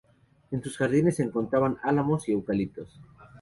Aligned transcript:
En 0.49 0.63
sus 0.63 0.77
jardines 0.79 1.17
se 1.17 1.21
encontraban 1.21 1.77
álamos 1.83 2.27
y 2.27 2.31
eucaliptos. 2.31 2.99